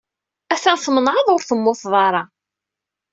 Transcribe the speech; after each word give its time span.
Atan 0.53 0.77
tmenɛeḍ 0.79 1.27
ur 1.35 1.41
temmuteḍ 1.43 1.93
ara. 2.07 2.23